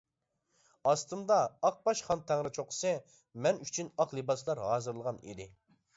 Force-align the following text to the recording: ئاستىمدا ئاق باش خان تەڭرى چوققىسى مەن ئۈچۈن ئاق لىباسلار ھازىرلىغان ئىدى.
ئاستىمدا 0.91 1.35
ئاق 1.69 1.77
باش 1.89 2.01
خان 2.07 2.25
تەڭرى 2.31 2.53
چوققىسى 2.57 2.95
مەن 3.47 3.61
ئۈچۈن 3.67 3.95
ئاق 3.99 4.17
لىباسلار 4.21 4.67
ھازىرلىغان 4.71 5.21
ئىدى. 5.29 5.51